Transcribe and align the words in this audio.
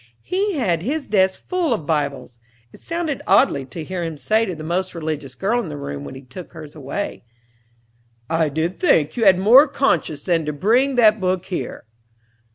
He 0.23 0.55
had 0.55 0.81
his 0.81 1.07
desk 1.07 1.47
full 1.47 1.73
of 1.75 1.85
Bibles. 1.85 2.39
It 2.73 2.81
sounded 2.81 3.21
oddly 3.27 3.65
to 3.67 3.83
hear 3.83 4.03
him 4.03 4.17
say 4.17 4.45
to 4.45 4.55
the 4.55 4.63
most 4.63 4.95
religious 4.95 5.35
girl 5.35 5.61
in 5.61 5.69
the 5.69 5.77
room, 5.77 6.03
when 6.03 6.15
he 6.15 6.23
took 6.23 6.53
hers 6.53 6.73
away, 6.73 7.23
"I 8.27 8.49
did 8.49 8.79
think 8.79 9.15
you 9.15 9.25
had 9.25 9.37
more 9.37 9.67
conscience 9.67 10.23
than 10.23 10.43
to 10.47 10.53
bring 10.53 10.95
that 10.95 11.21
book 11.21 11.45
here." 11.45 11.85